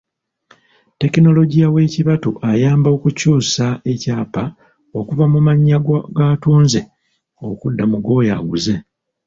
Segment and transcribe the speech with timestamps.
[0.93, 4.43] Ttekinologiya w'ekibatu ayamba okukyusa ekyapa
[4.99, 5.77] okuva mu mannya
[6.17, 6.81] g'atunze
[7.49, 8.75] okudda mu g'oyo aguze.